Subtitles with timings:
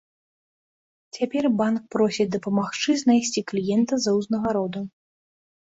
[1.17, 4.81] Цяпер банк просіць дапамагчы знайсці кліента за ўзнагароду.